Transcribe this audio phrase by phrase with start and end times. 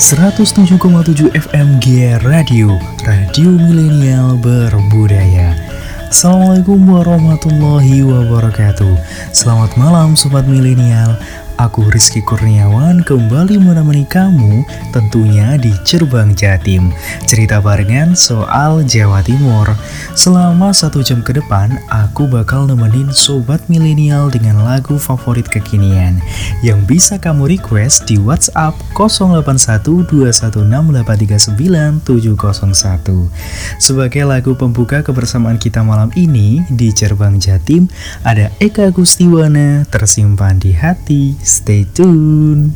[0.00, 2.72] 107,7 FM Gear Radio,
[3.04, 5.52] Radio Milenial Berbudaya.
[6.08, 8.96] Assalamualaikum warahmatullahi wabarakatuh.
[9.36, 11.20] Selamat malam sobat milenial.
[11.68, 14.64] Aku Rizky Kurniawan kembali menemani kamu
[14.96, 16.88] tentunya di Cerbang Jatim
[17.28, 19.68] Cerita barengan soal Jawa Timur
[20.16, 26.16] Selama satu jam ke depan aku bakal nemenin Sobat Milenial dengan lagu favorit kekinian
[26.64, 28.72] Yang bisa kamu request di WhatsApp
[31.04, 32.08] 081216839701
[33.76, 37.84] Sebagai lagu pembuka kebersamaan kita malam ini di Cerbang Jatim
[38.24, 42.70] Ada Eka Gustiwana tersimpan di hati Stay tuned.